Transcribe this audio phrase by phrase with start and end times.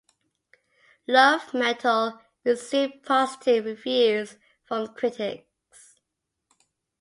[1.07, 5.99] "Love Metal" received positive reviews from critics.